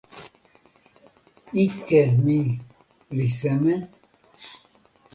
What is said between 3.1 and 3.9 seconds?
li seme?